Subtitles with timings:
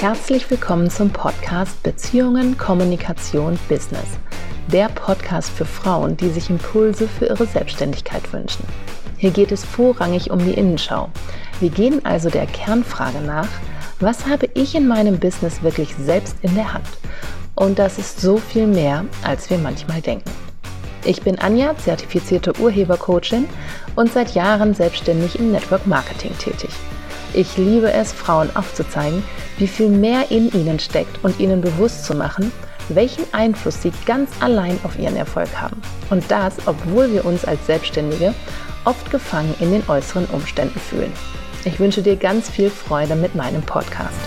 [0.00, 4.18] Herzlich willkommen zum Podcast Beziehungen, Kommunikation, Business.
[4.72, 8.64] Der Podcast für Frauen, die sich Impulse für ihre Selbstständigkeit wünschen.
[9.18, 11.10] Hier geht es vorrangig um die Innenschau.
[11.60, 13.46] Wir gehen also der Kernfrage nach,
[13.98, 16.88] was habe ich in meinem Business wirklich selbst in der Hand?
[17.54, 20.30] Und das ist so viel mehr, als wir manchmal denken.
[21.04, 23.46] Ich bin Anja, zertifizierte Urhebercoachin
[23.96, 26.70] und seit Jahren selbstständig im Network Marketing tätig.
[27.32, 29.22] Ich liebe es, Frauen aufzuzeigen,
[29.58, 32.50] wie viel mehr in ihnen steckt und ihnen bewusst zu machen,
[32.88, 35.80] welchen Einfluss sie ganz allein auf ihren Erfolg haben.
[36.10, 38.34] Und das, obwohl wir uns als Selbstständige
[38.84, 41.12] oft gefangen in den äußeren Umständen fühlen.
[41.64, 44.18] Ich wünsche dir ganz viel Freude mit meinem Podcast.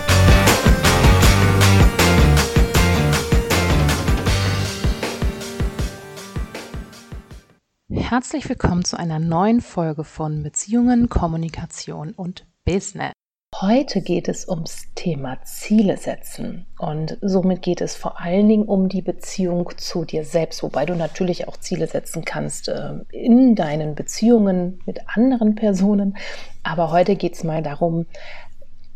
[7.90, 13.12] Herzlich willkommen zu einer neuen Folge von Beziehungen, Kommunikation und Business.
[13.60, 18.88] Heute geht es ums Thema Ziele setzen und somit geht es vor allen Dingen um
[18.88, 23.94] die Beziehung zu dir selbst, wobei du natürlich auch Ziele setzen kannst äh, in deinen
[23.94, 26.16] Beziehungen mit anderen Personen.
[26.64, 28.06] Aber heute geht es mal darum,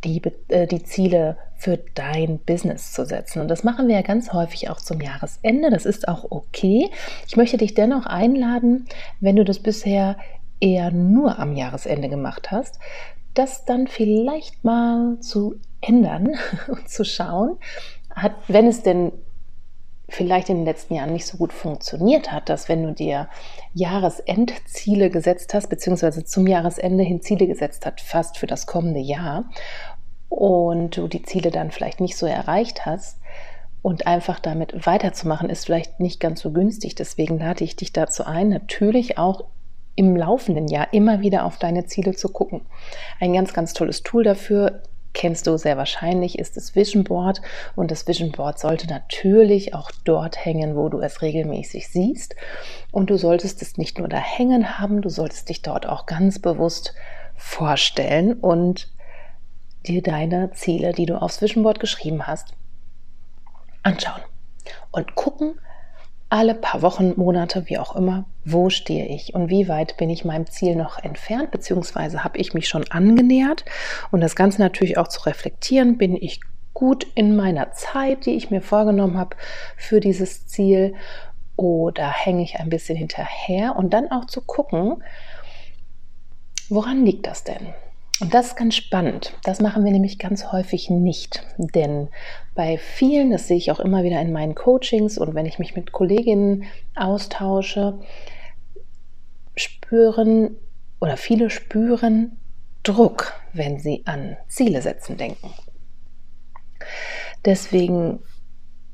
[0.02, 3.40] die, äh, die Ziele für dein Business zu setzen.
[3.40, 5.70] Und das machen wir ja ganz häufig auch zum Jahresende.
[5.70, 6.90] Das ist auch okay.
[7.28, 8.86] Ich möchte dich dennoch einladen,
[9.20, 10.16] wenn du das bisher
[10.60, 12.80] eher nur am Jahresende gemacht hast,
[13.38, 16.36] das dann vielleicht mal zu ändern
[16.68, 17.58] und zu schauen,
[18.14, 19.12] hat, wenn es denn
[20.08, 23.28] vielleicht in den letzten Jahren nicht so gut funktioniert hat, dass wenn du dir
[23.74, 29.44] Jahresendziele gesetzt hast, beziehungsweise zum Jahresende hin Ziele gesetzt hast, fast für das kommende Jahr,
[30.30, 33.18] und du die Ziele dann vielleicht nicht so erreicht hast,
[33.82, 36.94] und einfach damit weiterzumachen, ist vielleicht nicht ganz so günstig.
[36.94, 39.44] Deswegen lade ich dich dazu ein, natürlich auch
[39.98, 42.60] im laufenden Jahr immer wieder auf deine Ziele zu gucken.
[43.18, 44.82] Ein ganz, ganz tolles Tool dafür
[45.12, 47.42] kennst du sehr wahrscheinlich, ist das Vision Board.
[47.74, 52.36] Und das Vision Board sollte natürlich auch dort hängen, wo du es regelmäßig siehst.
[52.92, 56.38] Und du solltest es nicht nur da hängen haben, du solltest dich dort auch ganz
[56.38, 56.94] bewusst
[57.34, 58.88] vorstellen und
[59.84, 62.54] dir deine Ziele, die du aufs Vision Board geschrieben hast,
[63.82, 64.22] anschauen
[64.92, 65.58] und gucken,
[66.30, 70.24] alle paar Wochen, Monate, wie auch immer, wo stehe ich und wie weit bin ich
[70.24, 73.64] meinem Ziel noch entfernt, beziehungsweise habe ich mich schon angenähert
[74.10, 76.40] und das Ganze natürlich auch zu reflektieren, bin ich
[76.74, 79.36] gut in meiner Zeit, die ich mir vorgenommen habe
[79.76, 80.94] für dieses Ziel
[81.56, 85.02] oder hänge ich ein bisschen hinterher und dann auch zu gucken,
[86.68, 87.74] woran liegt das denn?
[88.20, 89.34] Und das ist ganz spannend.
[89.44, 91.44] Das machen wir nämlich ganz häufig nicht.
[91.56, 92.08] Denn
[92.54, 95.76] bei vielen, das sehe ich auch immer wieder in meinen Coachings und wenn ich mich
[95.76, 96.64] mit Kolleginnen
[96.96, 97.98] austausche,
[99.58, 100.56] spüren
[101.00, 102.38] oder viele spüren
[102.82, 105.52] Druck, wenn sie an Ziele setzen denken.
[107.44, 108.20] Deswegen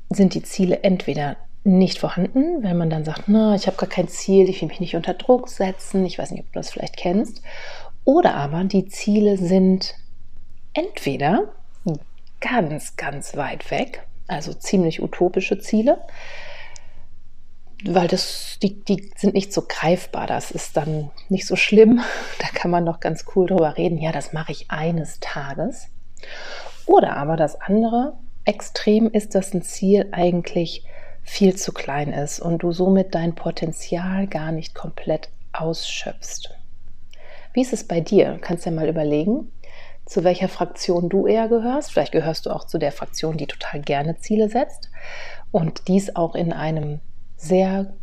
[0.09, 4.07] sind die Ziele entweder nicht vorhanden, wenn man dann sagt, na, ich habe gar kein
[4.07, 6.97] Ziel, ich will mich nicht unter Druck setzen, ich weiß nicht, ob du das vielleicht
[6.97, 7.41] kennst,
[8.03, 9.95] oder aber die Ziele sind
[10.73, 11.53] entweder
[12.39, 15.97] ganz, ganz weit weg, also ziemlich utopische Ziele,
[17.83, 20.27] weil das, die, die sind nicht so greifbar.
[20.27, 22.01] Das ist dann nicht so schlimm.
[22.39, 23.97] Da kann man noch ganz cool drüber reden.
[23.97, 25.87] Ja, das mache ich eines Tages.
[26.85, 30.85] Oder aber das andere Extrem ist, dass ein Ziel eigentlich
[31.23, 36.51] viel zu klein ist und du somit dein Potenzial gar nicht komplett ausschöpfst.
[37.53, 38.37] Wie ist es bei dir?
[38.41, 39.51] Kannst ja mal überlegen,
[40.05, 41.91] zu welcher Fraktion du eher gehörst.
[41.91, 44.89] Vielleicht gehörst du auch zu der Fraktion, die total gerne Ziele setzt
[45.51, 46.99] und dies auch in einem
[47.37, 47.93] sehr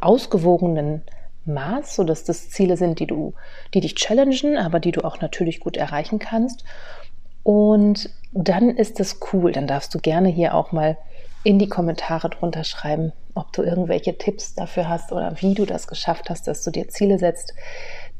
[0.00, 1.02] ausgewogenen
[1.44, 3.34] Maß, sodass das Ziele sind, die du,
[3.72, 6.64] die dich challengen, aber die du auch natürlich gut erreichen kannst.
[7.42, 9.52] Und dann ist es cool.
[9.52, 10.98] Dann darfst du gerne hier auch mal
[11.44, 15.86] in die Kommentare drunter schreiben, ob du irgendwelche Tipps dafür hast oder wie du das
[15.86, 17.54] geschafft hast, dass du dir Ziele setzt,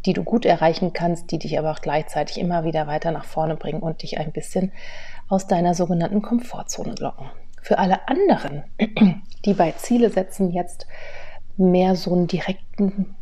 [0.05, 3.57] die du gut erreichen kannst, die dich aber auch gleichzeitig immer wieder weiter nach vorne
[3.57, 4.71] bringen und dich ein bisschen
[5.29, 7.27] aus deiner sogenannten Komfortzone locken.
[7.67, 8.63] Für alle anderen,
[9.45, 10.87] die bei Ziele setzen jetzt
[11.57, 13.17] mehr so ein direkten,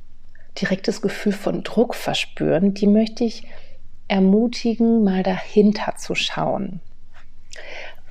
[0.60, 3.48] direktes Gefühl von Druck verspüren, die möchte ich
[4.06, 6.82] ermutigen, mal dahinter zu schauen.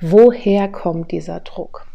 [0.00, 1.86] Woher kommt dieser Druck?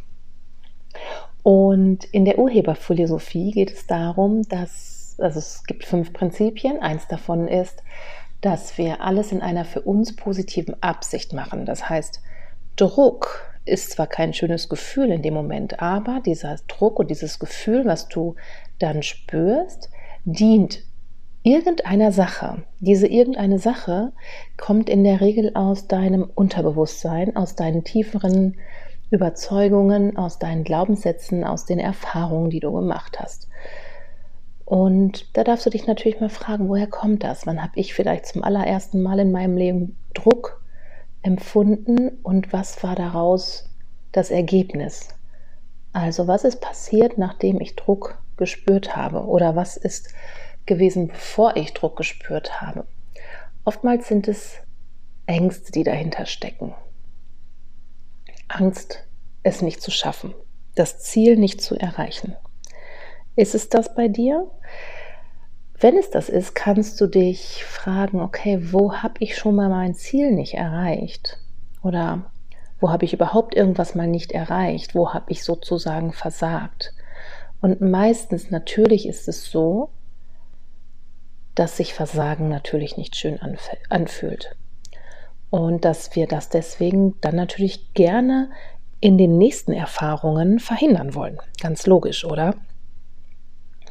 [1.44, 6.82] Und in der Urheberphilosophie geht es darum, dass also es gibt fünf Prinzipien.
[6.82, 7.84] Eins davon ist,
[8.40, 11.66] dass wir alles in einer für uns positiven Absicht machen.
[11.66, 12.22] Das heißt,
[12.78, 17.86] Druck ist zwar kein schönes Gefühl in dem Moment, aber dieser Druck und dieses Gefühl,
[17.86, 18.36] was du
[18.80, 19.90] dann spürst,
[20.26, 20.84] dient
[21.44, 22.64] irgendeiner Sache.
[22.80, 24.12] Diese irgendeine Sache
[24.58, 28.58] kommt in der Regel aus deinem Unterbewusstsein, aus deinen tieferen
[29.12, 33.48] Überzeugungen, aus deinen Glaubenssätzen, aus den Erfahrungen, die du gemacht hast.
[34.66, 37.48] Und da darfst du dich natürlich mal fragen, woher kommt das?
[37.48, 40.62] Wann habe ich vielleicht zum allerersten Mal in meinem Leben Druck
[41.22, 43.70] empfunden und was war daraus
[44.12, 45.10] das Ergebnis?
[45.92, 49.26] Also was ist passiert, nachdem ich Druck gespürt habe?
[49.26, 50.14] Oder was ist
[50.66, 52.86] gewesen, bevor ich Druck gespürt habe?
[53.66, 54.58] Oftmals sind es
[55.26, 56.74] Ängste, die dahinter stecken.
[58.48, 59.06] Angst,
[59.44, 60.34] es nicht zu schaffen,
[60.76, 62.36] das Ziel nicht zu erreichen.
[63.36, 64.50] Ist es das bei dir?
[65.82, 69.96] Wenn es das ist, kannst du dich fragen, okay, wo habe ich schon mal mein
[69.96, 71.38] Ziel nicht erreicht?
[71.84, 72.32] Oder
[72.82, 74.94] wo habe ich überhaupt irgendwas mal nicht erreicht?
[74.94, 76.94] Wo habe ich sozusagen versagt?
[77.62, 79.90] Und meistens natürlich ist es so,
[81.56, 83.40] dass sich Versagen natürlich nicht schön
[83.90, 84.56] anfühlt.
[85.50, 88.50] Und dass wir das deswegen dann natürlich gerne
[89.00, 91.38] in den nächsten Erfahrungen verhindern wollen.
[91.62, 92.56] Ganz logisch, oder?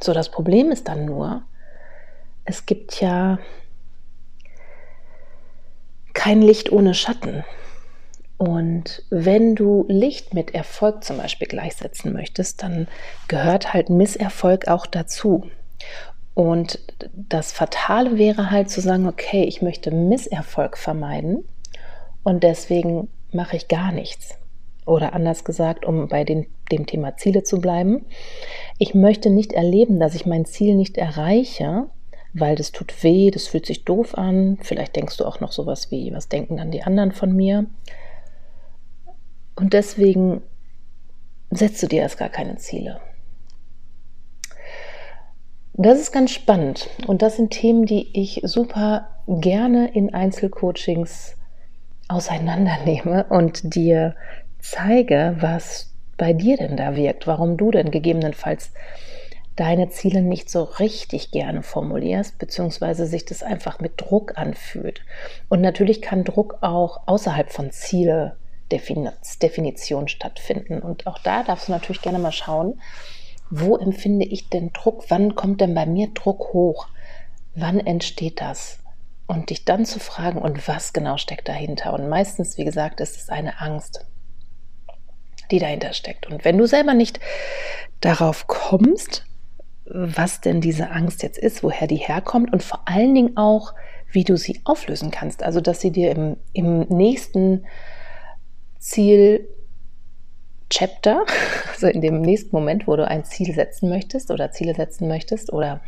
[0.01, 1.43] So, das Problem ist dann nur,
[2.49, 3.37] es gibt ja
[6.13, 7.43] kein Licht ohne Schatten.
[8.37, 12.87] Und wenn du Licht mit Erfolg zum Beispiel gleichsetzen möchtest, dann
[13.27, 15.45] gehört halt Misserfolg auch dazu.
[16.33, 16.79] Und
[17.13, 21.43] das Fatale wäre halt zu sagen, okay, ich möchte Misserfolg vermeiden
[22.23, 24.35] und deswegen mache ich gar nichts.
[24.85, 28.05] Oder anders gesagt, um bei den, dem Thema Ziele zu bleiben,
[28.79, 31.89] ich möchte nicht erleben, dass ich mein Ziel nicht erreiche,
[32.33, 34.57] weil das tut weh, das fühlt sich doof an.
[34.61, 37.65] Vielleicht denkst du auch noch sowas wie, was denken dann die anderen von mir?
[39.55, 40.41] Und deswegen
[41.51, 42.99] setzt du dir erst gar keine Ziele.
[45.73, 51.37] Das ist ganz spannend und das sind Themen, die ich super gerne in Einzelcoachings
[52.09, 54.15] auseinandernehme und dir
[54.59, 58.73] zeige, was bei dir denn da wirkt, warum du denn gegebenenfalls
[59.59, 65.01] deine Ziele nicht so richtig gerne formulierst, beziehungsweise sich das einfach mit Druck anfühlt.
[65.49, 70.79] Und natürlich kann Druck auch außerhalb von Ziele-Definition stattfinden.
[70.79, 72.79] Und auch da darfst du natürlich gerne mal schauen,
[73.49, 75.03] wo empfinde ich denn Druck?
[75.09, 76.87] Wann kommt denn bei mir Druck hoch?
[77.53, 78.79] Wann entsteht das?
[79.27, 81.91] Und dich dann zu fragen, und was genau steckt dahinter?
[81.93, 84.05] Und meistens, wie gesagt, ist es eine Angst,
[85.51, 86.27] die dahinter steckt.
[86.27, 87.19] Und wenn du selber nicht
[87.99, 89.25] darauf kommst,
[89.91, 93.73] was denn diese Angst jetzt ist, woher die herkommt und vor allen Dingen auch,
[94.11, 95.43] wie du sie auflösen kannst.
[95.43, 97.65] Also, dass sie dir im, im nächsten
[98.79, 99.47] Ziel
[100.69, 101.25] Chapter,
[101.71, 105.51] also in dem nächsten Moment, wo du ein Ziel setzen möchtest oder Ziele setzen möchtest
[105.51, 105.81] oder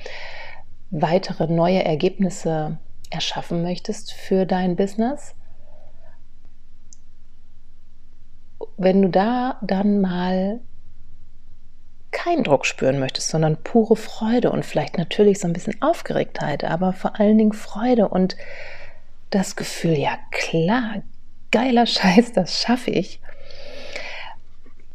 [0.89, 2.77] weitere neue Ergebnisse
[3.09, 5.35] erschaffen möchtest für dein Business,
[8.77, 10.61] wenn du da dann mal
[12.23, 16.93] keinen Druck spüren möchtest, sondern pure Freude und vielleicht natürlich so ein bisschen Aufgeregtheit, aber
[16.93, 18.35] vor allen Dingen Freude und
[19.31, 21.01] das Gefühl, ja klar,
[21.51, 23.19] geiler Scheiß, das schaffe ich,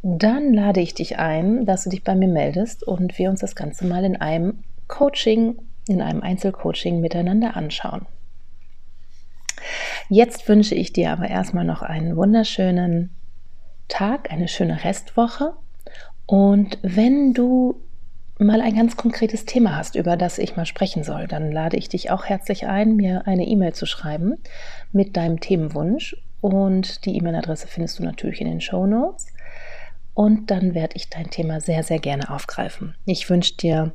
[0.03, 3.55] dann lade ich dich ein, dass du dich bei mir meldest und wir uns das
[3.55, 5.57] Ganze mal in einem Coaching,
[5.89, 8.05] in einem Einzelcoaching miteinander anschauen.
[10.07, 13.13] Jetzt wünsche ich dir aber erstmal noch einen wunderschönen
[13.89, 15.55] Tag, eine schöne Restwoche.
[16.27, 17.81] Und wenn du
[18.37, 21.89] mal ein ganz konkretes Thema hast, über das ich mal sprechen soll, dann lade ich
[21.89, 24.35] dich auch herzlich ein, mir eine E-Mail zu schreiben
[24.91, 26.15] mit deinem Themenwunsch.
[26.39, 29.27] Und die E-Mail-Adresse findest du natürlich in den Show Notes.
[30.13, 32.95] Und dann werde ich dein Thema sehr, sehr gerne aufgreifen.
[33.05, 33.93] Ich wünsche dir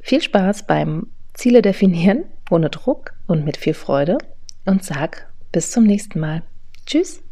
[0.00, 4.18] viel Spaß beim Ziele definieren, ohne Druck und mit viel Freude.
[4.64, 6.42] Und sag bis zum nächsten Mal.
[6.86, 7.25] Tschüss.